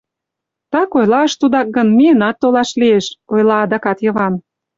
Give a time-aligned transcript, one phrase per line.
[0.71, 4.33] —Так ойлаш, тудак гын, миенат толаш лиеш,— ойла адак Йыван.